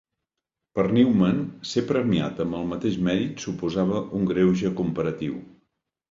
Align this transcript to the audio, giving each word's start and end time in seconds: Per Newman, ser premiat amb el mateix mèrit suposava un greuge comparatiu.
Per 0.77 0.83
Newman, 0.97 1.41
ser 1.71 1.83
premiat 1.91 2.41
amb 2.45 2.57
el 2.59 2.65
mateix 2.71 2.97
mèrit 3.07 3.43
suposava 3.43 4.01
un 4.21 4.25
greuge 4.31 4.71
comparatiu. 4.81 5.37